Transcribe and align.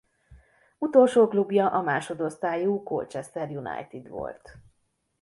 Utolsó 0.77 1.27
klubja 1.27 1.67
a 1.69 1.81
másodosztályú 1.81 2.83
Colchester 2.83 3.49
United 3.49 4.07
volt. 4.09 4.57